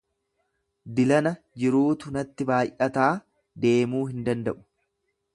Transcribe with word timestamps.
Dilana 0.99 1.33
jiruutu 1.63 2.13
natti 2.15 2.47
baay'ataa, 2.51 3.11
deemuu 3.67 4.01
hin 4.15 4.25
danda'u. 4.31 4.57